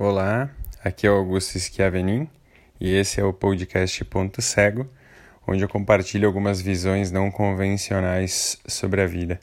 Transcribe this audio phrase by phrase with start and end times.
[0.00, 0.48] Olá,
[0.84, 2.28] aqui é o Augusto Schiavenin
[2.80, 4.86] e esse é o podcast Ponto Cego,
[5.44, 9.40] onde eu compartilho algumas visões não convencionais sobre a vida.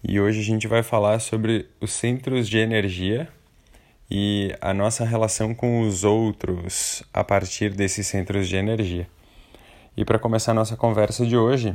[0.00, 3.28] E hoje a gente vai falar sobre os centros de energia
[4.08, 9.08] e a nossa relação com os outros a partir desses centros de energia.
[9.96, 11.74] E para começar a nossa conversa de hoje,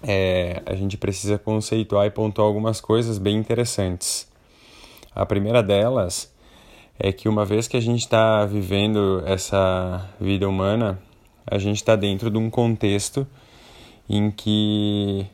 [0.00, 4.30] é, a gente precisa conceituar e pontuar algumas coisas bem interessantes.
[5.12, 6.30] A primeira delas
[7.02, 11.00] é que uma vez que a gente está vivendo essa vida humana,
[11.46, 13.26] a gente está dentro de um contexto
[14.06, 15.26] em que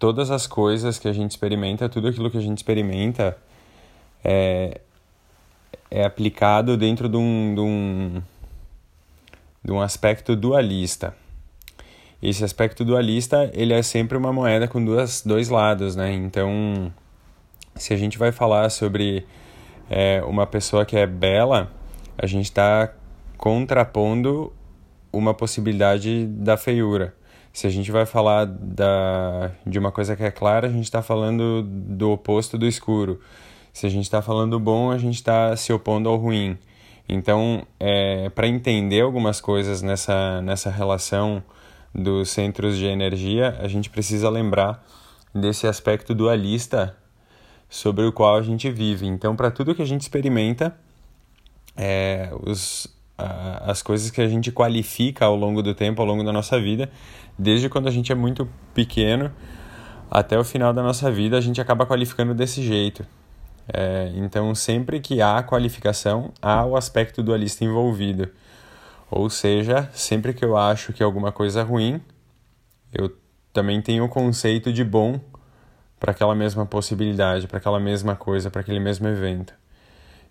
[0.00, 3.38] todas as coisas que a gente experimenta, tudo aquilo que a gente experimenta
[4.24, 4.80] é,
[5.88, 8.22] é aplicado dentro de um, de, um,
[9.62, 11.14] de um aspecto dualista.
[12.20, 16.12] Esse aspecto dualista, ele é sempre uma moeda com duas, dois lados, né?
[16.12, 16.92] Então,
[17.76, 19.24] se a gente vai falar sobre
[19.88, 21.70] é, uma pessoa que é bela,
[22.16, 22.92] a gente está
[23.36, 24.52] contrapondo
[25.12, 27.14] uma possibilidade da feiura.
[27.52, 31.02] Se a gente vai falar da, de uma coisa que é clara, a gente está
[31.02, 33.20] falando do oposto do escuro.
[33.72, 36.58] Se a gente está falando do bom, a gente está se opondo ao ruim.
[37.08, 41.42] Então, é, para entender algumas coisas nessa, nessa relação
[41.94, 44.84] dos centros de energia, a gente precisa lembrar
[45.32, 46.96] desse aspecto dualista
[47.74, 49.04] sobre o qual a gente vive.
[49.04, 50.76] Então, para tudo que a gente experimenta,
[51.76, 52.86] é, os,
[53.18, 56.60] a, as coisas que a gente qualifica ao longo do tempo, ao longo da nossa
[56.60, 56.88] vida,
[57.36, 59.28] desde quando a gente é muito pequeno
[60.08, 63.04] até o final da nossa vida, a gente acaba qualificando desse jeito.
[63.66, 68.30] É, então, sempre que há qualificação, há o aspecto dualista envolvido.
[69.10, 72.00] Ou seja, sempre que eu acho que alguma coisa é ruim,
[72.92, 73.10] eu
[73.52, 75.18] também tenho o conceito de bom
[76.04, 79.54] para aquela mesma possibilidade, para aquela mesma coisa, para aquele mesmo evento.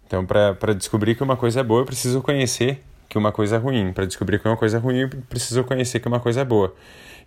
[0.05, 3.57] Então, para descobrir que uma coisa é boa, eu preciso conhecer que uma coisa é
[3.57, 3.91] ruim.
[3.91, 6.75] Para descobrir que uma coisa é ruim, eu preciso conhecer que uma coisa é boa.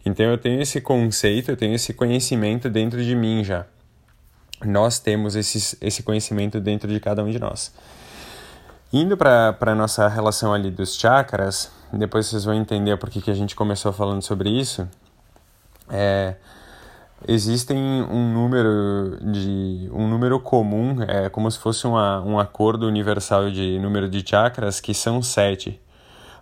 [0.05, 3.67] Então, eu tenho esse conceito, eu tenho esse conhecimento dentro de mim já.
[4.65, 7.75] Nós temos esse, esse conhecimento dentro de cada um de nós.
[8.93, 13.35] Indo para a nossa relação ali dos chakras, depois vocês vão entender por que a
[13.35, 14.89] gente começou falando sobre isso.
[15.91, 16.37] É,
[17.27, 23.51] Existem um número de um número comum, é como se fosse uma, um acordo universal
[23.51, 25.81] de número de chakras, que são sete.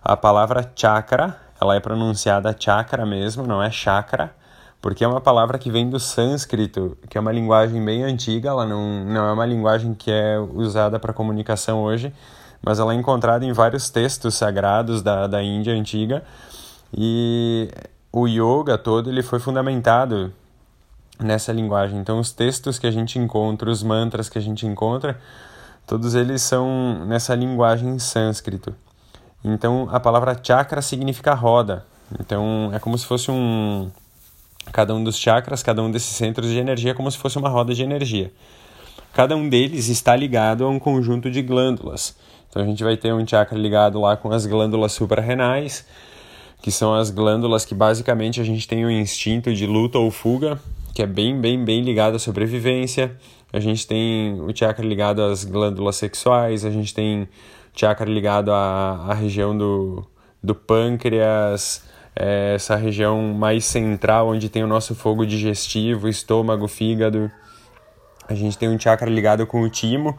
[0.03, 4.35] A palavra chakra, ela é pronunciada chakra mesmo, não é chakra,
[4.81, 8.65] porque é uma palavra que vem do sânscrito, que é uma linguagem bem antiga, ela
[8.65, 12.13] não, não é uma linguagem que é usada para comunicação hoje,
[12.61, 16.21] mas ela é encontrada em vários textos sagrados da, da Índia antiga,
[16.93, 17.71] e
[18.11, 20.33] o yoga todo ele foi fundamentado
[21.19, 21.99] nessa linguagem.
[21.99, 25.19] Então, os textos que a gente encontra, os mantras que a gente encontra,
[25.87, 28.75] todos eles são nessa linguagem sânscrito.
[29.43, 31.85] Então, a palavra chakra significa roda.
[32.19, 33.89] Então, é como se fosse um.
[34.71, 37.49] Cada um dos chakras, cada um desses centros de energia, é como se fosse uma
[37.49, 38.31] roda de energia.
[39.13, 42.15] Cada um deles está ligado a um conjunto de glândulas.
[42.49, 45.85] Então, a gente vai ter um chakra ligado lá com as glândulas suprarrenais,
[46.61, 50.59] que são as glândulas que basicamente a gente tem o instinto de luta ou fuga,
[50.95, 53.17] que é bem, bem, bem ligado à sobrevivência.
[53.51, 57.27] A gente tem o chakra ligado às glândulas sexuais, a gente tem o
[57.75, 60.07] chakra ligado à, à região do,
[60.41, 61.83] do pâncreas,
[62.15, 67.29] é, essa região mais central onde tem o nosso fogo digestivo, estômago, fígado.
[68.25, 70.17] A gente tem um chakra ligado com o timo,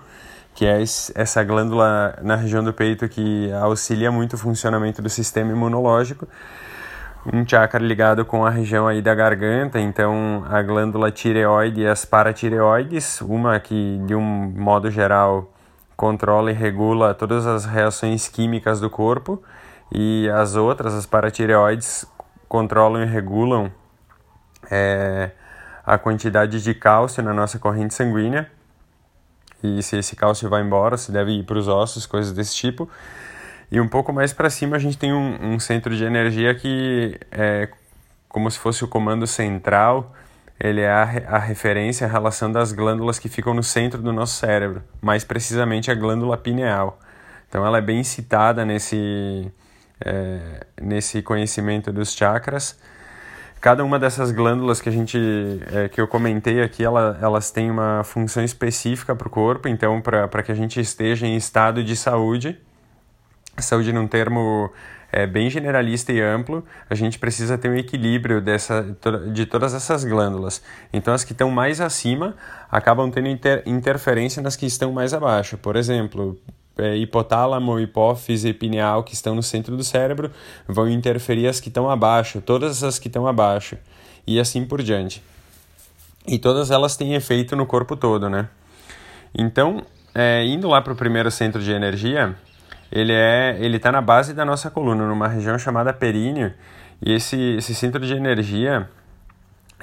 [0.54, 0.82] que é
[1.14, 6.28] essa glândula na região do peito que auxilia muito o funcionamento do sistema imunológico
[7.32, 12.04] um chakra ligado com a região aí da garganta, então a glândula tireoide e as
[12.04, 15.52] paratireoides, uma que de um modo geral
[15.96, 19.42] controla e regula todas as reações químicas do corpo
[19.92, 22.06] e as outras, as paratireoides,
[22.48, 23.72] controlam e regulam
[24.70, 25.30] é,
[25.84, 28.50] a quantidade de cálcio na nossa corrente sanguínea
[29.62, 32.88] e se esse cálcio vai embora, se deve ir para os ossos, coisas desse tipo.
[33.70, 37.18] E um pouco mais para cima a gente tem um, um, centro de energia que
[37.32, 37.68] é
[38.28, 40.14] como se fosse o comando central,
[40.60, 44.36] ele é a, a referência, a relação das glândulas que ficam no centro do nosso
[44.36, 46.98] cérebro, mais precisamente a glândula pineal.
[47.48, 49.50] Então ela é bem citada nesse,
[50.00, 52.78] é, nesse conhecimento dos chakras.
[53.60, 55.18] Cada uma dessas glândulas que a gente
[55.72, 60.00] é, que eu comentei aqui, ela, elas têm uma função específica para o corpo, então
[60.00, 62.60] para que a gente esteja em estado de saúde
[63.62, 64.72] saúde num termo
[65.12, 68.84] é, bem generalista e amplo, a gente precisa ter um equilíbrio dessa,
[69.32, 70.62] de todas essas glândulas.
[70.92, 72.34] Então, as que estão mais acima
[72.70, 75.56] acabam tendo inter, interferência nas que estão mais abaixo.
[75.56, 76.38] Por exemplo,
[76.76, 80.30] é, hipotálamo, hipófise pineal que estão no centro do cérebro
[80.68, 83.78] vão interferir as que estão abaixo, todas as que estão abaixo,
[84.26, 85.22] e assim por diante.
[86.26, 88.48] E todas elas têm efeito no corpo todo, né?
[89.34, 92.34] Então, é, indo lá para o primeiro centro de energia,
[92.90, 96.52] ele é ele está na base da nossa coluna, numa região chamada períneo,
[97.04, 98.88] e esse, esse centro de energia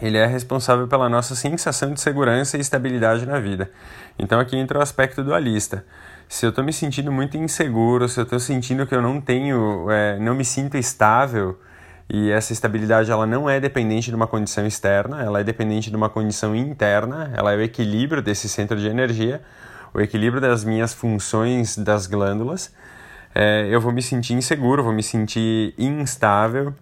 [0.02, 3.70] ele é responsável pela nossa sensação de segurança e estabilidade na vida.
[4.18, 5.86] Então aqui entra o aspecto dualista.
[6.28, 9.90] Se eu estou me sentindo muito inseguro, se eu estou sentindo que eu não tenho,
[9.92, 11.60] é, não me sinto estável,
[12.10, 15.96] e essa estabilidade ela não é dependente de uma condição externa, ela é dependente de
[15.96, 19.42] uma condição interna, ela é o equilíbrio desse centro de energia,
[19.94, 22.74] o equilíbrio das minhas funções das glândulas.
[23.36, 26.74] É, eu vou me sentir inseguro, vou me sentir instável.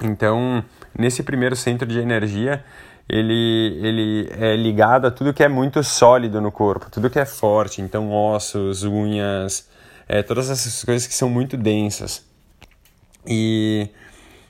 [0.00, 0.64] Então,
[0.96, 2.64] nesse primeiro centro de energia,
[3.08, 7.24] ele, ele é ligado a tudo que é muito sólido no corpo, tudo que é
[7.24, 9.68] forte, então ossos, unhas,
[10.06, 12.24] é, todas essas coisas que são muito densas.
[13.26, 13.88] E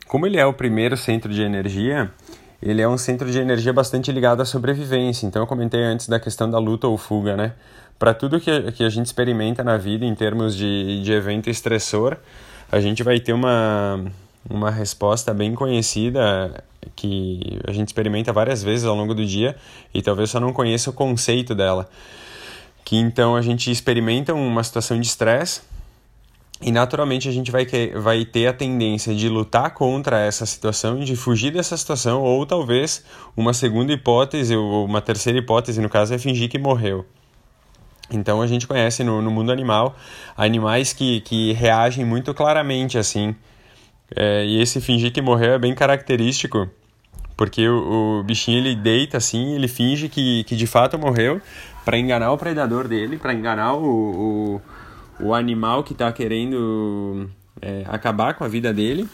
[0.07, 2.11] como ele é o primeiro centro de energia,
[2.61, 5.27] ele é um centro de energia bastante ligado à sobrevivência.
[5.27, 7.55] Então eu comentei antes da questão da luta ou fuga, né?
[7.99, 12.17] Para tudo que, que a gente experimenta na vida em termos de, de evento estressor,
[12.71, 14.05] a gente vai ter uma,
[14.49, 16.63] uma resposta bem conhecida
[16.95, 19.57] que a gente experimenta várias vezes ao longo do dia
[19.93, 21.89] e talvez só não conheça o conceito dela.
[22.85, 25.63] Que então a gente experimenta uma situação de estresse
[26.61, 27.67] e naturalmente a gente vai,
[27.97, 33.05] vai ter a tendência de lutar contra essa situação, de fugir dessa situação, ou talvez
[33.37, 37.07] uma segunda hipótese, ou uma terceira hipótese, no caso, é fingir que morreu.
[38.11, 39.97] Então a gente conhece no, no mundo animal
[40.37, 43.35] animais que, que reagem muito claramente assim.
[44.15, 46.69] É, e esse fingir que morreu é bem característico,
[47.37, 51.43] porque o, o bichinho ele deita assim, ele finge que, que de fato morreu
[51.85, 54.61] para enganar o predador dele, para enganar o, o
[55.21, 57.29] o animal que está querendo
[57.61, 59.09] é, acabar com a vida dele.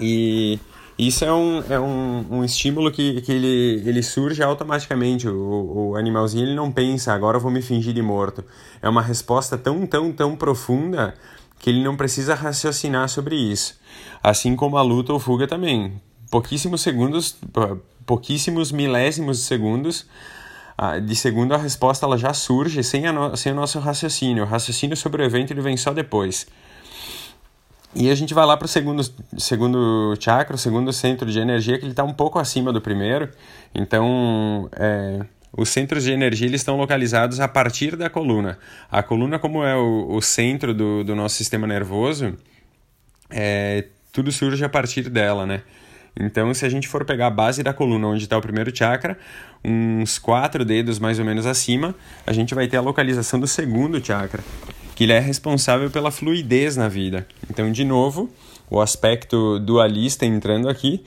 [0.00, 0.58] E
[0.98, 5.28] isso é um, é um, um estímulo que, que ele, ele surge automaticamente.
[5.28, 8.44] O, o animalzinho ele não pensa, agora eu vou me fingir de morto.
[8.80, 11.14] É uma resposta tão, tão, tão profunda
[11.58, 13.78] que ele não precisa raciocinar sobre isso.
[14.22, 16.00] Assim como a luta ou fuga também.
[16.30, 17.36] Pouquíssimos segundos,
[18.06, 20.06] pouquíssimos milésimos de segundos
[21.04, 24.44] de segundo a resposta ela já surge sem, no, sem o nosso raciocínio.
[24.44, 26.46] O raciocínio sobre o evento ele vem só depois.
[27.94, 29.02] E a gente vai lá para o segundo,
[29.36, 33.28] segundo chakra, o segundo centro de energia, que ele está um pouco acima do primeiro.
[33.74, 35.20] Então, é,
[35.56, 38.58] os centros de energia eles estão localizados a partir da coluna.
[38.90, 42.34] A coluna, como é o, o centro do, do nosso sistema nervoso,
[43.28, 45.62] é, tudo surge a partir dela, né?
[46.18, 49.18] Então, se a gente for pegar a base da coluna, onde está o primeiro chakra,
[49.64, 51.94] uns quatro dedos mais ou menos acima,
[52.26, 54.42] a gente vai ter a localização do segundo chakra,
[54.94, 57.26] que ele é responsável pela fluidez na vida.
[57.50, 58.30] Então, de novo,
[58.70, 61.04] o aspecto dualista entrando aqui.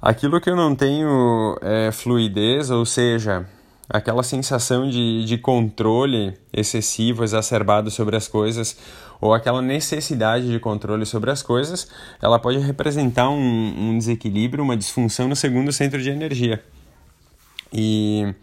[0.00, 3.46] Aquilo que eu não tenho é, fluidez, ou seja,
[3.88, 8.76] aquela sensação de, de controle excessivo, exacerbado sobre as coisas,
[9.20, 11.88] ou aquela necessidade de controle sobre as coisas,
[12.20, 16.62] ela pode representar um, um desequilíbrio, uma disfunção no segundo centro de energia.
[17.72, 18.34] E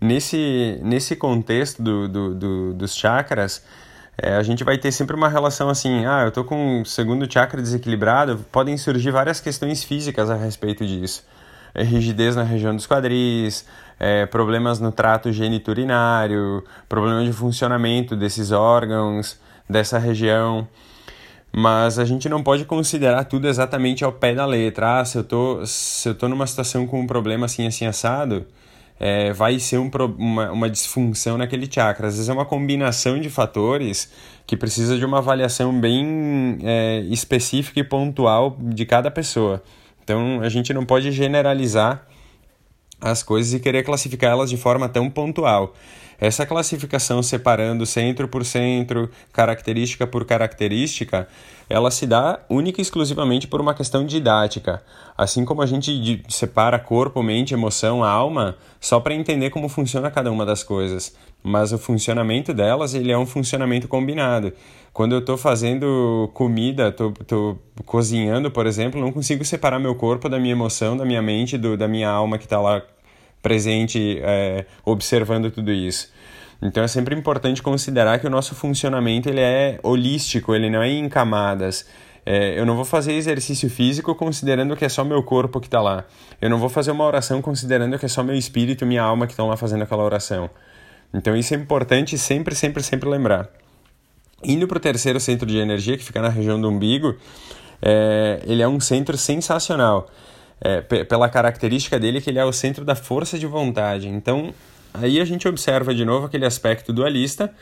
[0.00, 3.64] nesse, nesse contexto do, do, do dos chakras,
[4.18, 7.30] é, a gente vai ter sempre uma relação assim, ah, eu tô com o segundo
[7.30, 11.24] chakra desequilibrado, podem surgir várias questões físicas a respeito disso.
[11.74, 13.66] É, rigidez na região dos quadris,
[14.00, 20.66] é, problemas no trato geniturinário, problema de funcionamento desses órgãos, dessa região.
[21.52, 25.00] Mas a gente não pode considerar tudo exatamente ao pé da letra.
[25.00, 28.46] Ah, se eu tô, se eu tô numa situação com um problema assim, assim, assado,
[28.98, 32.08] é, vai ser um, uma, uma disfunção naquele chakra.
[32.08, 34.10] Às vezes é uma combinação de fatores
[34.46, 39.62] que precisa de uma avaliação bem é, específica e pontual de cada pessoa.
[40.02, 42.06] Então a gente não pode generalizar
[43.00, 45.74] as coisas e querer classificar elas de forma tão pontual.
[46.18, 51.28] Essa classificação separando centro por centro, característica por característica,
[51.68, 54.82] ela se dá única e exclusivamente por uma questão didática.
[55.16, 60.30] Assim como a gente separa corpo, mente, emoção, alma, só para entender como funciona cada
[60.30, 61.16] uma das coisas.
[61.42, 64.52] Mas o funcionamento delas, ele é um funcionamento combinado.
[64.92, 70.38] Quando eu estou fazendo comida, estou cozinhando, por exemplo, não consigo separar meu corpo da
[70.38, 72.82] minha emoção, da minha mente, do, da minha alma que está lá
[73.42, 76.10] presente é, observando tudo isso.
[76.60, 80.88] Então é sempre importante considerar que o nosso funcionamento ele é holístico, ele não é
[80.88, 81.86] em camadas.
[82.24, 85.80] É, eu não vou fazer exercício físico considerando que é só meu corpo que está
[85.80, 86.04] lá.
[86.40, 89.26] Eu não vou fazer uma oração considerando que é só meu espírito e minha alma
[89.26, 90.50] que estão lá fazendo aquela oração.
[91.14, 93.48] Então isso é importante sempre, sempre, sempre lembrar.
[94.42, 97.14] Indo para o terceiro centro de energia, que fica na região do umbigo,
[97.80, 100.08] é, ele é um centro sensacional.
[100.58, 104.08] É, pela característica dele, que ele é o centro da força de vontade.
[104.08, 104.54] Então,
[105.00, 107.52] aí a gente observa de novo aquele aspecto dualista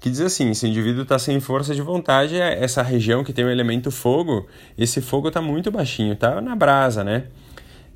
[0.00, 3.32] que diz assim: se o indivíduo está sem força de vontade, é essa região que
[3.32, 7.24] tem o elemento fogo, esse fogo está muito baixinho, está na brasa, né?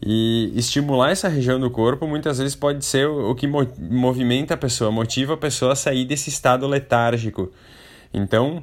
[0.05, 4.91] E estimular essa região do corpo muitas vezes pode ser o que movimenta a pessoa,
[4.91, 7.53] motiva a pessoa a sair desse estado letárgico.
[8.13, 8.63] Então,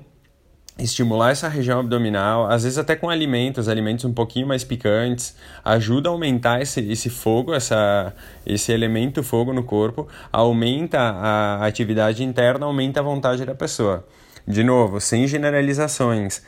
[0.80, 6.10] estimular essa região abdominal, às vezes até com alimentos, alimentos um pouquinho mais picantes, ajuda
[6.10, 8.14] a aumentar esse, esse fogo, essa,
[8.46, 14.08] esse elemento fogo no corpo, aumenta a atividade interna, aumenta a vontade da pessoa.
[14.48, 16.42] De novo, sem generalizações.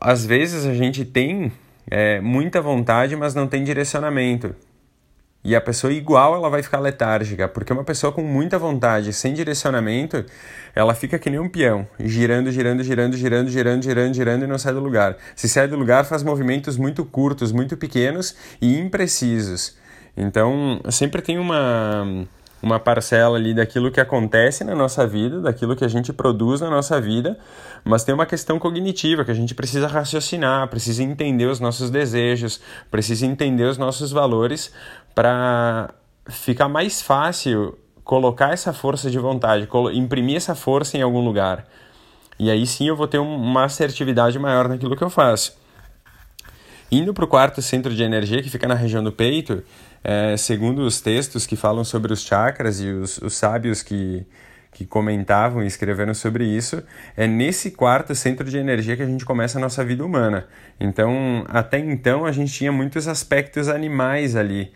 [0.00, 1.52] Às vezes a gente tem
[1.90, 4.54] é, muita vontade, mas não tem direcionamento.
[5.42, 9.32] E a pessoa igual ela vai ficar letárgica, porque uma pessoa com muita vontade, sem
[9.32, 10.22] direcionamento,
[10.74, 14.58] ela fica que nem um peão, girando, girando, girando, girando, girando, girando, girando e não
[14.58, 15.16] sai do lugar.
[15.34, 19.78] Se sai do lugar, faz movimentos muito curtos, muito pequenos e imprecisos.
[20.14, 22.26] Então, sempre tem uma
[22.62, 26.68] uma parcela ali daquilo que acontece na nossa vida, daquilo que a gente produz na
[26.68, 27.38] nossa vida,
[27.84, 32.60] mas tem uma questão cognitiva que a gente precisa raciocinar, precisa entender os nossos desejos,
[32.90, 34.72] precisa entender os nossos valores
[35.14, 35.94] para
[36.28, 41.66] ficar mais fácil colocar essa força de vontade, imprimir essa força em algum lugar.
[42.38, 45.58] E aí sim eu vou ter uma assertividade maior naquilo que eu faço.
[46.90, 49.62] Indo para o quarto centro de energia, que fica na região do peito,
[50.02, 54.26] é, segundo os textos que falam sobre os chakras e os, os sábios que,
[54.72, 56.82] que comentavam e escreveram sobre isso,
[57.16, 60.48] é nesse quarto centro de energia que a gente começa a nossa vida humana.
[60.80, 64.72] Então, até então, a gente tinha muitos aspectos animais ali.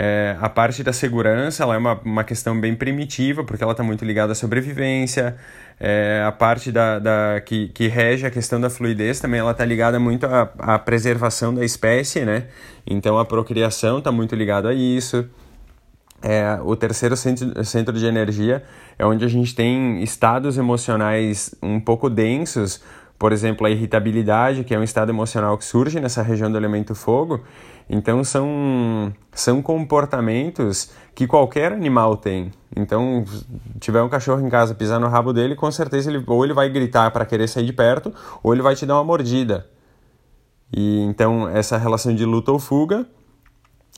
[0.00, 3.82] É, a parte da segurança ela é uma, uma questão bem primitiva, porque ela está
[3.82, 5.34] muito ligada à sobrevivência.
[5.80, 9.64] É, a parte da, da, que, que rege a questão da fluidez também ela está
[9.64, 12.44] ligada muito à, à preservação da espécie, né?
[12.86, 15.28] Então a procriação está muito ligada a isso.
[16.22, 18.62] É, o terceiro centro, centro de energia
[18.96, 22.80] é onde a gente tem estados emocionais um pouco densos,
[23.18, 26.94] por exemplo, a irritabilidade, que é um estado emocional que surge nessa região do elemento
[26.94, 27.42] fogo,
[27.88, 32.52] então são, são comportamentos que qualquer animal tem.
[32.76, 33.24] Então,
[33.80, 36.68] tiver um cachorro em casa pisar no rabo dele, com certeza ele ou ele vai
[36.68, 39.66] gritar para querer sair de perto, ou ele vai te dar uma mordida.
[40.72, 43.06] E então essa relação de luta ou fuga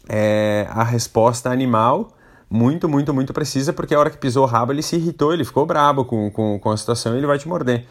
[0.09, 2.13] é a resposta animal
[2.49, 5.45] muito, muito, muito precisa, porque a hora que pisou o rabo ele se irritou, ele
[5.45, 7.87] ficou brabo com, com, com a situação e ele vai te morder.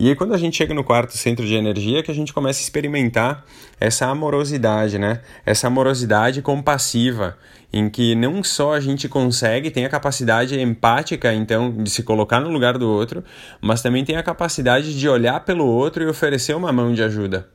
[0.00, 2.58] E aí quando a gente chega no quarto centro de energia, que a gente começa
[2.58, 3.44] a experimentar
[3.78, 5.20] essa amorosidade, né?
[5.44, 7.36] Essa amorosidade compassiva,
[7.70, 12.40] em que não só a gente consegue, tem a capacidade empática, então, de se colocar
[12.40, 13.22] no lugar do outro,
[13.60, 17.50] mas também tem a capacidade de olhar pelo outro e oferecer uma mão de ajuda.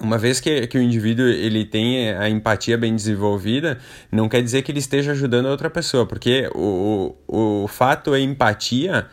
[0.00, 3.78] Uma vez que, que o indivíduo ele tem a empatia bem desenvolvida,
[4.10, 8.12] não quer dizer que ele esteja ajudando a outra pessoa, porque o, o, o fato
[8.12, 9.06] é empatia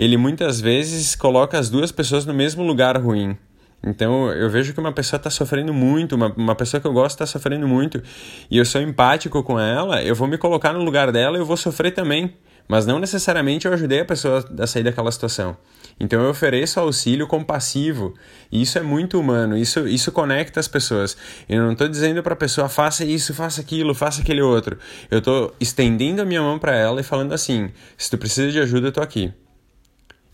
[0.00, 3.36] ele muitas vezes coloca as duas pessoas no mesmo lugar ruim.
[3.84, 7.16] Então eu vejo que uma pessoa está sofrendo muito, uma, uma pessoa que eu gosto
[7.16, 8.02] está sofrendo muito,
[8.50, 11.44] e eu sou empático com ela, eu vou me colocar no lugar dela e eu
[11.44, 12.34] vou sofrer também.
[12.66, 15.54] Mas não necessariamente eu ajudei a pessoa a sair daquela situação.
[15.98, 18.14] Então eu ofereço auxílio compassivo.
[18.50, 21.14] E isso é muito humano, isso, isso conecta as pessoas.
[21.46, 24.78] Eu não estou dizendo para a pessoa faça isso, faça aquilo, faça aquele outro.
[25.10, 28.60] Eu estou estendendo a minha mão para ela e falando assim: se tu precisa de
[28.60, 29.30] ajuda, eu estou aqui.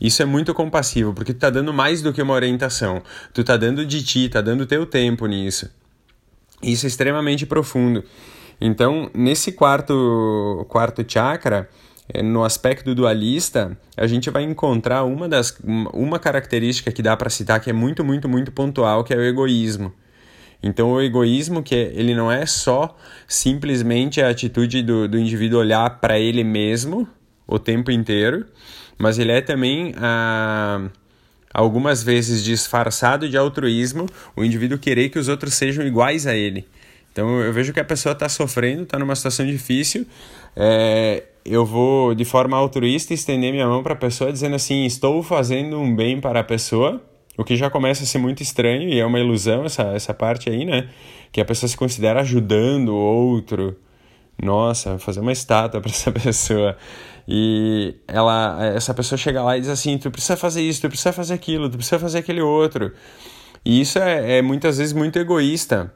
[0.01, 3.03] Isso é muito compassivo, porque tu tá dando mais do que uma orientação.
[3.33, 5.71] Tu tá dando de ti, tá dando teu tempo nisso.
[6.63, 8.05] Isso é extremamente profundo.
[8.61, 11.69] Então, nesse quarto quarto chakra,
[12.13, 15.57] eh, no aspecto dualista, a gente vai encontrar uma das
[15.93, 19.23] uma característica que dá para citar que é muito, muito, muito pontual, que é o
[19.23, 19.93] egoísmo.
[20.63, 22.97] Então, o egoísmo, que ele não é só
[23.29, 27.07] simplesmente a atitude do, do indivíduo olhar para ele mesmo
[27.47, 28.47] o tempo inteiro,
[28.99, 30.89] mas ele é também ah,
[31.53, 36.67] algumas vezes disfarçado de altruísmo, o indivíduo querer que os outros sejam iguais a ele.
[37.13, 40.07] Então eu vejo que a pessoa está sofrendo, está numa situação difícil,
[40.55, 45.23] é, eu vou de forma altruísta estender minha mão para a pessoa dizendo assim, estou
[45.23, 47.01] fazendo um bem para a pessoa,
[47.39, 50.49] o que já começa a ser muito estranho e é uma ilusão essa, essa parte
[50.49, 50.89] aí, né?
[51.31, 53.77] Que a pessoa se considera ajudando o outro.
[54.43, 56.77] Nossa, fazer uma estátua para essa pessoa.
[57.29, 61.13] E ela, essa pessoa chega lá e diz assim: tu precisa fazer isso, tu precisa
[61.13, 62.93] fazer aquilo, tu precisa fazer aquele outro.
[63.65, 65.93] E isso é, é muitas vezes muito egoísta.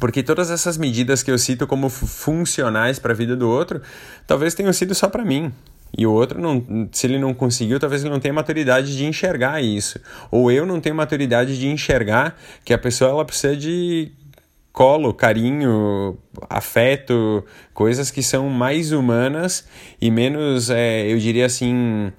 [0.00, 3.80] Porque todas essas medidas que eu cito como funcionais para a vida do outro,
[4.26, 5.52] talvez tenham sido só para mim.
[5.96, 9.62] E o outro, não, se ele não conseguiu, talvez ele não tenha maturidade de enxergar
[9.62, 9.98] isso.
[10.30, 14.12] Ou eu não tenho maturidade de enxergar que a pessoa ela precisa de
[14.78, 16.16] colo, carinho,
[16.48, 17.44] afeto,
[17.74, 19.66] coisas que são mais humanas
[20.00, 22.12] e menos, é, eu diria assim,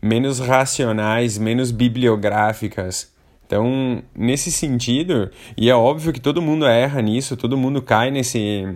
[0.00, 3.12] menos racionais, menos bibliográficas.
[3.44, 8.72] Então, nesse sentido, e é óbvio que todo mundo erra nisso, todo mundo cai nesse,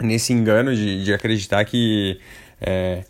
[0.00, 2.18] nesse engano de, de acreditar que
[2.60, 3.04] é,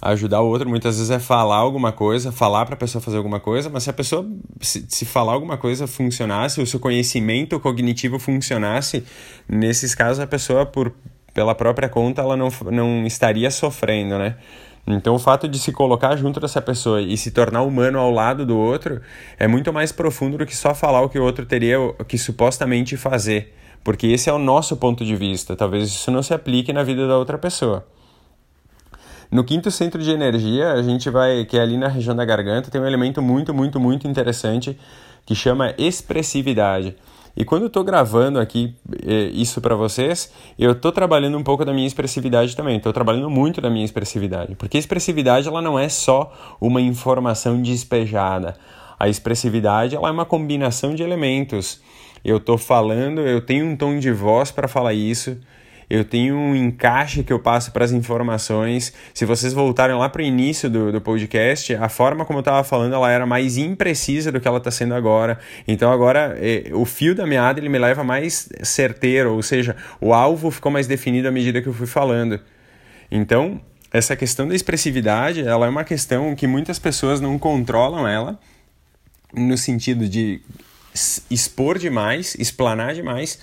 [0.00, 3.40] ajudar o outro muitas vezes é falar alguma coisa, falar para a pessoa fazer alguma
[3.40, 4.26] coisa, mas se a pessoa,
[4.60, 9.04] se, se falar alguma coisa funcionasse, o seu conhecimento cognitivo funcionasse,
[9.48, 10.92] nesses casos a pessoa, por,
[11.32, 14.36] pela própria conta, ela não, não estaria sofrendo, né?
[14.88, 18.46] Então, o fato de se colocar junto dessa pessoa e se tornar humano ao lado
[18.46, 19.00] do outro
[19.36, 21.76] é muito mais profundo do que só falar o que o outro teria
[22.06, 25.56] que supostamente fazer, porque esse é o nosso ponto de vista.
[25.56, 27.84] Talvez isso não se aplique na vida da outra pessoa.
[29.30, 32.70] No quinto centro de energia, a gente vai, que é ali na região da garganta,
[32.70, 34.78] tem um elemento muito, muito, muito interessante
[35.24, 36.94] que chama expressividade.
[37.36, 41.66] E quando eu estou gravando aqui eh, isso para vocês, eu estou trabalhando um pouco
[41.66, 42.78] da minha expressividade também.
[42.78, 44.54] Estou trabalhando muito da minha expressividade.
[44.54, 48.54] Porque a expressividade ela não é só uma informação despejada.
[48.98, 51.82] A expressividade ela é uma combinação de elementos.
[52.24, 55.36] Eu estou falando, eu tenho um tom de voz para falar isso
[55.88, 58.92] eu tenho um encaixe que eu passo para as informações.
[59.14, 62.64] Se vocês voltarem lá para o início do, do podcast, a forma como eu estava
[62.64, 65.38] falando ela era mais imprecisa do que ela está sendo agora.
[65.66, 70.12] Então agora eh, o fio da meada ele me leva mais certeiro, ou seja, o
[70.12, 72.40] alvo ficou mais definido à medida que eu fui falando.
[73.10, 73.60] Então
[73.92, 78.38] essa questão da expressividade ela é uma questão que muitas pessoas não controlam ela
[79.32, 80.40] no sentido de
[81.30, 83.38] expor demais, explanar demais,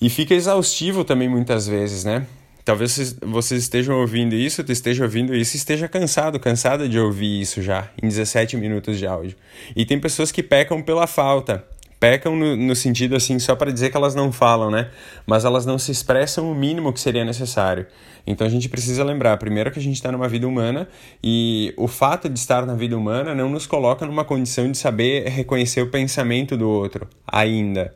[0.00, 2.26] e fica exaustivo também muitas vezes, né?
[2.68, 7.62] Talvez vocês estejam ouvindo isso, tu esteja ouvindo isso esteja cansado, cansada de ouvir isso
[7.62, 9.36] já, em 17 minutos de áudio.
[9.74, 11.64] E tem pessoas que pecam pela falta.
[11.98, 14.90] Pecam no, no sentido assim, só para dizer que elas não falam, né?
[15.26, 17.86] Mas elas não se expressam o mínimo que seria necessário.
[18.26, 20.86] Então a gente precisa lembrar, primeiro, que a gente está numa vida humana
[21.24, 25.26] e o fato de estar na vida humana não nos coloca numa condição de saber
[25.26, 27.94] reconhecer o pensamento do outro, ainda.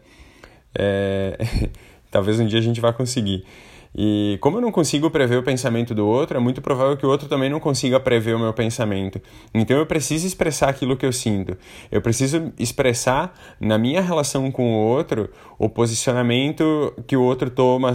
[0.74, 1.36] É.
[2.12, 3.44] Talvez um dia a gente vá conseguir.
[3.94, 7.08] E como eu não consigo prever o pensamento do outro, é muito provável que o
[7.08, 9.20] outro também não consiga prever o meu pensamento.
[9.52, 11.56] Então eu preciso expressar aquilo que eu sinto.
[11.90, 17.92] Eu preciso expressar na minha relação com o outro o posicionamento que o outro toma,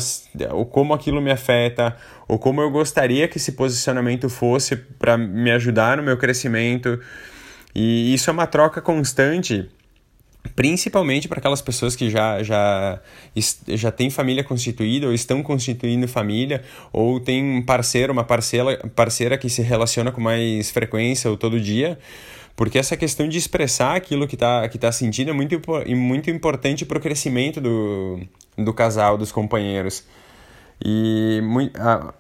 [0.51, 1.95] ou como aquilo me afeta,
[2.27, 6.99] ou como eu gostaria que esse posicionamento fosse para me ajudar no meu crescimento.
[7.73, 9.67] E isso é uma troca constante
[10.55, 12.99] principalmente para aquelas pessoas que já, já,
[13.67, 19.37] já têm família constituída ou estão constituindo família ou tem um parceiro, uma parceira, parceira
[19.37, 21.97] que se relaciona com mais frequência ou todo dia,
[22.55, 25.61] porque essa questão de expressar aquilo que está que tá sentindo é muito,
[25.95, 28.19] muito importante para o crescimento do,
[28.57, 30.03] do casal, dos companheiros.
[30.83, 31.41] E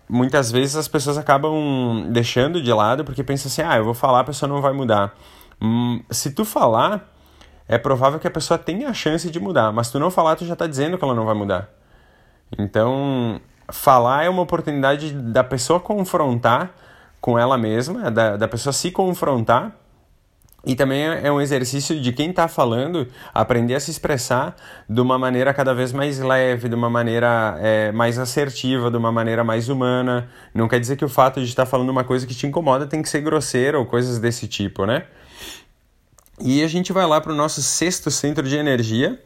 [0.09, 4.21] muitas vezes as pessoas acabam deixando de lado porque pensam assim, ah, eu vou falar,
[4.21, 5.15] a pessoa não vai mudar.
[5.61, 7.16] Hum, se tu falar
[7.67, 10.45] é provável que a pessoa tenha a chance de mudar, mas tu não falar, tu
[10.45, 11.69] já está dizendo que ela não vai mudar.
[12.57, 16.71] Então, falar é uma oportunidade da pessoa confrontar
[17.19, 19.75] com ela mesma, da, da pessoa se confrontar.
[20.65, 24.53] E também é um exercício de quem está falando aprender a se expressar
[24.89, 29.09] de uma maneira cada vez mais leve, de uma maneira é, mais assertiva, de uma
[29.09, 30.27] maneira mais humana.
[30.53, 32.85] Não quer dizer que o fato de estar tá falando uma coisa que te incomoda
[32.85, 35.05] tem que ser grosseiro ou coisas desse tipo, né?
[36.39, 39.21] E a gente vai lá para o nosso sexto centro de energia,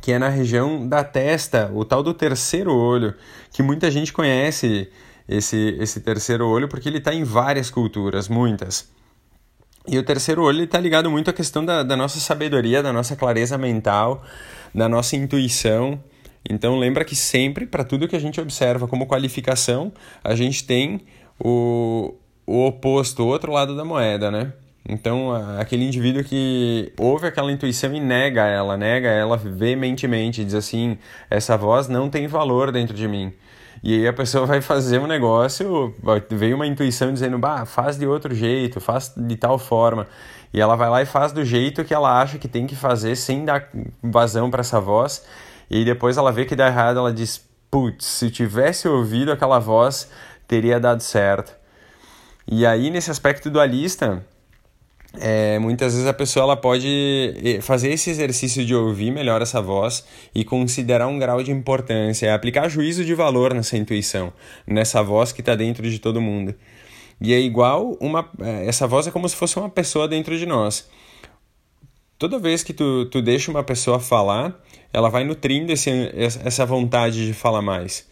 [0.00, 3.14] que é na região da testa, o tal do terceiro olho,
[3.52, 4.90] que muita gente conhece
[5.28, 8.88] esse, esse terceiro olho porque ele está em várias culturas, muitas.
[9.86, 13.14] E o terceiro olho está ligado muito à questão da, da nossa sabedoria, da nossa
[13.14, 14.24] clareza mental,
[14.74, 16.02] da nossa intuição.
[16.48, 19.92] Então lembra que sempre, para tudo que a gente observa como qualificação,
[20.24, 21.02] a gente tem
[21.38, 22.14] o,
[22.46, 24.52] o oposto, o outro lado da moeda, né?
[24.88, 30.96] Então, aquele indivíduo que ouve aquela intuição e nega ela, nega ela veementemente, diz assim:
[31.28, 33.32] essa voz não tem valor dentro de mim.
[33.82, 35.94] E aí a pessoa vai fazer um negócio,
[36.30, 40.06] veio uma intuição dizendo: bah, faz de outro jeito, faz de tal forma.
[40.54, 43.16] E ela vai lá e faz do jeito que ela acha que tem que fazer,
[43.16, 43.68] sem dar
[44.00, 45.26] vazão para essa voz.
[45.68, 50.08] E depois ela vê que dá errado, ela diz: putz, se tivesse ouvido aquela voz,
[50.46, 51.52] teria dado certo.
[52.46, 54.24] E aí, nesse aspecto dualista
[55.20, 59.60] é, muitas vezes a pessoa ela pode eh, fazer esse exercício de ouvir melhor essa
[59.60, 64.32] voz e considerar um grau de importância, aplicar juízo de valor nessa intuição,
[64.66, 66.54] nessa voz que está dentro de todo mundo.
[67.20, 68.30] E é igual uma.
[68.40, 70.88] É, essa voz é como se fosse uma pessoa dentro de nós.
[72.18, 74.58] Toda vez que tu, tu deixa uma pessoa falar,
[74.92, 78.08] ela vai nutrindo esse, essa vontade de falar mais.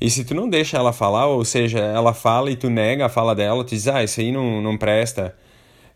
[0.00, 3.08] E se tu não deixa ela falar, ou seja, ela fala e tu nega a
[3.08, 5.34] fala dela, tu diz, ah, isso aí não, não presta,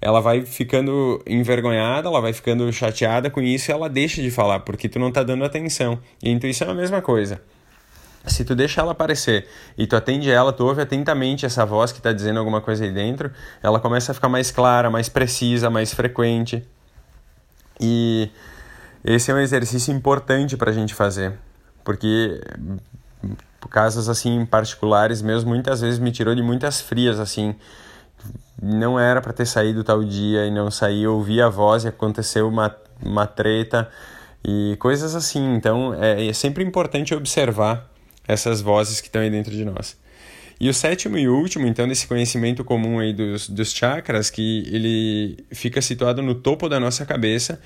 [0.01, 4.61] ela vai ficando envergonhada, ela vai ficando chateada com isso e ela deixa de falar,
[4.61, 5.99] porque tu não tá dando atenção.
[6.23, 7.41] E intuição é a mesma coisa.
[8.27, 11.99] Se tu deixa ela aparecer e tu atende ela, tu ouve atentamente essa voz que
[11.99, 13.31] está dizendo alguma coisa aí dentro,
[13.63, 16.63] ela começa a ficar mais clara, mais precisa, mais frequente.
[17.81, 18.31] E
[19.05, 21.33] esse é um exercício importante para a gente fazer,
[21.83, 22.41] porque
[23.71, 27.55] casos assim particulares mesmo muitas vezes me tirou de muitas frias assim
[28.63, 32.49] não era para ter saído tal dia e não saí ouvi a voz e aconteceu
[32.49, 33.89] uma, uma treta
[34.45, 37.91] e coisas assim então é, é sempre importante observar
[38.31, 39.99] essas vozes que estão aí dentro de nós.
[40.61, 45.45] E o sétimo e último, então, desse conhecimento comum aí dos, dos chakras, que ele
[45.51, 47.59] fica situado no topo da nossa cabeça,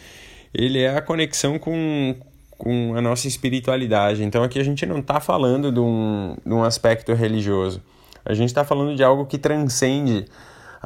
[0.55, 2.15] ele é a conexão com,
[2.57, 4.23] com a nossa espiritualidade.
[4.23, 7.83] Então aqui a gente não está falando de um, de um aspecto religioso.
[8.25, 10.27] A gente está falando de algo que transcende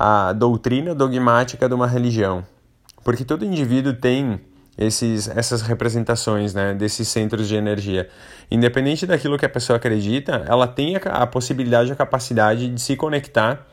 [0.00, 2.46] a doutrina dogmática de uma religião.
[3.02, 4.40] Porque todo indivíduo tem
[4.76, 8.08] esses, essas representações né, desses centros de energia.
[8.48, 12.94] Independente daquilo que a pessoa acredita, ela tem a, a possibilidade, a capacidade de se
[12.94, 13.66] conectar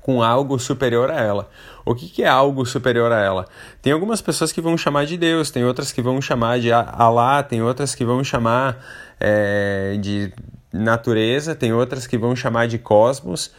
[0.00, 1.50] com algo superior a ela.
[1.84, 3.46] O que, que, é algo superior a ela?
[3.82, 7.42] Tem algumas pessoas que vão chamar de Deus, tem outras que vão chamar de Alá,
[7.42, 8.78] tem outras que vão chamar
[9.18, 10.32] é, de
[10.72, 13.50] natureza, tem outras que vão chamar de cosmos.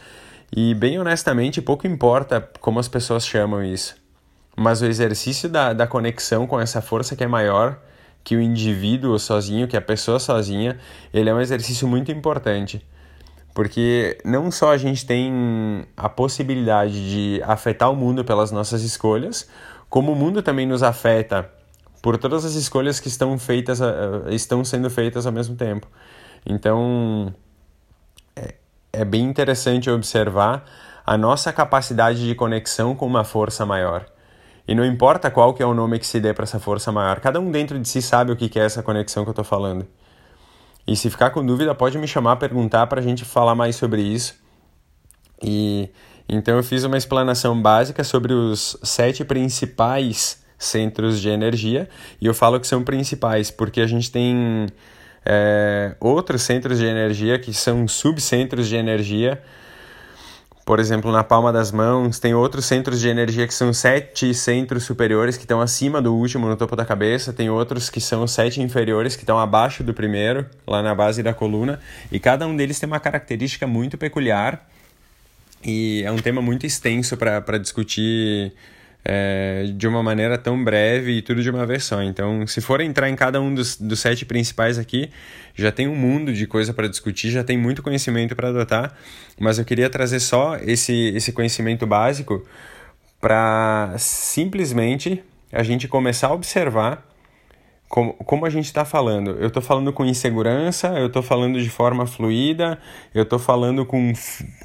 [0.54, 3.96] E, bem honestamente, pouco importa como as pessoas chamam isso.
[4.56, 7.78] Mas o exercício da, da conexão com essa força que é maior
[8.24, 10.78] que o indivíduo sozinho, que a pessoa sozinha,
[11.12, 12.84] ele é um exercício muito importante.
[13.54, 19.48] Porque não só a gente tem a possibilidade de afetar o mundo pelas nossas escolhas,
[19.88, 21.48] como o mundo também nos afeta
[22.02, 23.80] por todas as escolhas que estão feitas
[24.28, 25.86] estão sendo feitas ao mesmo tempo.
[26.44, 27.34] Então
[29.00, 30.64] é, bem interessante observar
[31.04, 34.06] a nossa capacidade de conexão com uma força maior.
[34.66, 37.20] E não importa qual que é o nome que se dê para essa força maior,
[37.20, 39.86] cada um dentro de si sabe o que é essa conexão que eu estou falando.
[40.86, 44.02] E se ficar com dúvida, pode me chamar, perguntar para a gente falar mais sobre
[44.02, 44.34] isso.
[45.42, 45.90] E
[46.28, 51.88] então eu fiz uma explanação básica sobre os sete principais centros de energia
[52.20, 54.66] e eu falo que são principais porque a gente tem
[55.26, 59.42] é, outros centros de energia que são subcentros de energia.
[60.64, 64.84] Por exemplo, na palma das mãos, tem outros centros de energia que são sete centros
[64.84, 68.60] superiores que estão acima do último, no topo da cabeça, tem outros que são sete
[68.60, 71.78] inferiores que estão abaixo do primeiro, lá na base da coluna,
[72.10, 74.68] e cada um deles tem uma característica muito peculiar.
[75.64, 78.52] E é um tema muito extenso para discutir
[79.08, 82.02] é, de uma maneira tão breve e tudo de uma vez só.
[82.02, 85.10] Então, se for entrar em cada um dos, dos sete principais aqui,
[85.54, 88.96] já tem um mundo de coisa para discutir, já tem muito conhecimento para adotar,
[89.38, 92.44] mas eu queria trazer só esse, esse conhecimento básico
[93.20, 97.06] para simplesmente a gente começar a observar
[97.88, 99.30] como, como a gente está falando.
[99.32, 102.78] Eu estou falando com insegurança, eu estou falando de forma fluida,
[103.14, 104.12] eu estou falando com,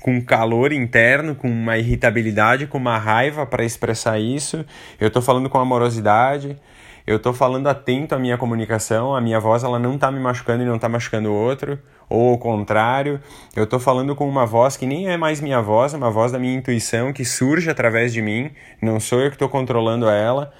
[0.01, 4.65] com calor interno, com uma irritabilidade, com uma raiva para expressar isso,
[4.99, 6.57] eu estou falando com amorosidade,
[7.05, 10.63] eu estou falando atento à minha comunicação, a minha voz ela não está me machucando
[10.63, 11.79] e não está machucando o outro,
[12.09, 13.21] ou o contrário,
[13.55, 16.31] eu estou falando com uma voz que nem é mais minha voz, é uma voz
[16.31, 20.51] da minha intuição que surge através de mim, não sou eu que estou controlando ela.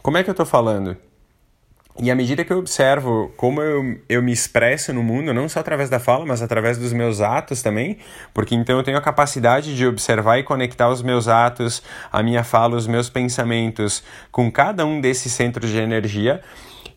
[0.00, 0.96] Como é que eu estou falando?
[2.00, 5.60] E à medida que eu observo como eu, eu me expresso no mundo, não só
[5.60, 7.98] através da fala, mas através dos meus atos também,
[8.32, 12.42] porque então eu tenho a capacidade de observar e conectar os meus atos, a minha
[12.42, 16.40] fala, os meus pensamentos com cada um desses centros de energia,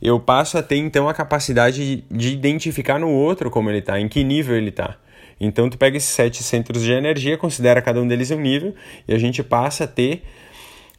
[0.02, 4.08] eu passo a ter então a capacidade de identificar no outro como ele está, em
[4.08, 4.96] que nível ele está.
[5.40, 8.74] Então tu pega esses sete centros de energia, considera cada um deles um nível,
[9.06, 10.24] e a gente passa a ter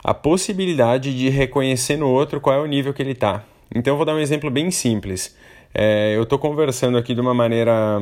[0.05, 3.43] a possibilidade de reconhecer no outro qual é o nível que ele está.
[3.77, 5.37] Então eu vou dar um exemplo bem simples.
[5.75, 8.01] É, eu estou conversando aqui de uma maneira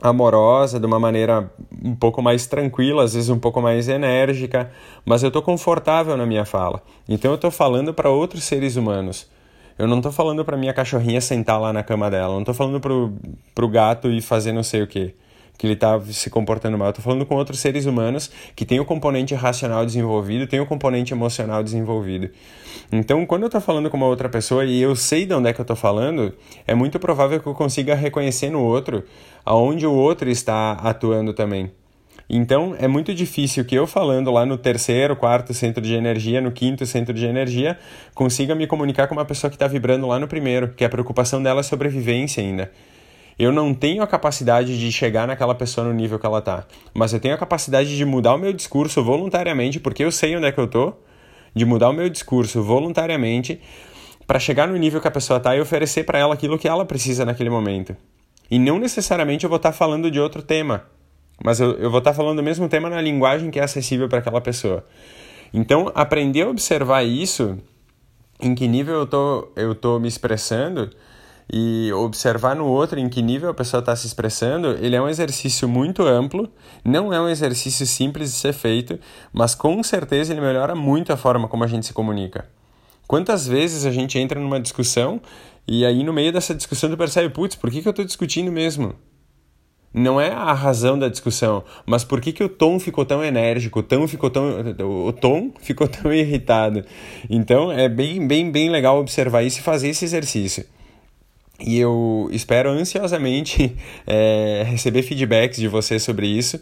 [0.00, 1.48] amorosa, de uma maneira
[1.82, 4.70] um pouco mais tranquila, às vezes um pouco mais enérgica,
[5.04, 6.82] mas eu estou confortável na minha fala.
[7.08, 9.30] Então eu estou falando para outros seres humanos.
[9.78, 12.54] Eu não estou falando para minha cachorrinha sentar lá na cama dela, eu não estou
[12.54, 15.14] falando para o gato e fazer não sei o que
[15.56, 16.88] que ele está se comportando mal.
[16.88, 20.66] Eu estou falando com outros seres humanos que têm o componente racional desenvolvido, têm o
[20.66, 22.30] componente emocional desenvolvido.
[22.90, 25.52] Então, quando eu estou falando com uma outra pessoa e eu sei de onde é
[25.52, 26.34] que eu estou falando,
[26.66, 29.04] é muito provável que eu consiga reconhecer no outro
[29.44, 31.70] aonde o outro está atuando também.
[32.28, 36.50] Então é muito difícil que eu falando lá no terceiro, quarto centro de energia, no
[36.50, 37.78] quinto centro de energia,
[38.14, 41.42] consiga me comunicar com uma pessoa que está vibrando lá no primeiro, que a preocupação
[41.42, 42.70] dela é sobrevivência ainda.
[43.42, 47.12] Eu não tenho a capacidade de chegar naquela pessoa no nível que ela está, mas
[47.12, 50.52] eu tenho a capacidade de mudar o meu discurso voluntariamente, porque eu sei onde é
[50.52, 50.92] que eu tô,
[51.52, 53.60] de mudar o meu discurso voluntariamente
[54.28, 56.84] para chegar no nível que a pessoa está e oferecer para ela aquilo que ela
[56.84, 57.96] precisa naquele momento.
[58.48, 60.84] E não necessariamente eu vou estar tá falando de outro tema,
[61.44, 64.08] mas eu, eu vou estar tá falando do mesmo tema na linguagem que é acessível
[64.08, 64.84] para aquela pessoa.
[65.52, 67.58] Então, aprender a observar isso,
[68.40, 70.90] em que nível eu tô, eu tô me expressando,
[71.52, 75.08] e observar no outro em que nível a pessoa está se expressando, ele é um
[75.08, 76.50] exercício muito amplo,
[76.82, 78.98] não é um exercício simples de ser feito,
[79.32, 82.48] mas com certeza ele melhora muito a forma como a gente se comunica.
[83.06, 85.20] Quantas vezes a gente entra numa discussão
[85.68, 88.50] e aí no meio dessa discussão tu percebe, putz, por que, que eu estou discutindo
[88.50, 88.94] mesmo?
[89.92, 93.80] Não é a razão da discussão, mas por que, que o tom ficou tão enérgico,
[93.80, 94.74] o tom ficou tão,
[95.06, 96.82] o tom ficou tão irritado.
[97.28, 100.64] Então é bem, bem, bem legal observar isso e fazer esse exercício.
[101.64, 106.60] E eu espero ansiosamente é, receber feedbacks de você sobre isso,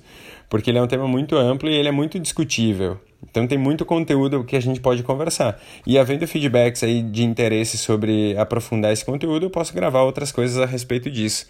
[0.48, 2.98] porque ele é um tema muito amplo e ele é muito discutível.
[3.22, 5.60] Então tem muito conteúdo que a gente pode conversar.
[5.86, 10.58] E havendo feedbacks aí de interesse sobre aprofundar esse conteúdo, eu posso gravar outras coisas
[10.58, 11.48] a respeito disso.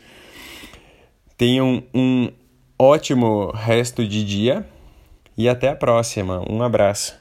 [1.36, 2.30] Tenham um
[2.78, 4.66] ótimo resto de dia
[5.36, 6.44] e até a próxima.
[6.48, 7.19] Um abraço.